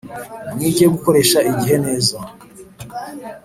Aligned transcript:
Mwige 0.53 0.85
gukoresha 0.93 1.37
igihe 1.51 1.77
neza. 1.85 2.15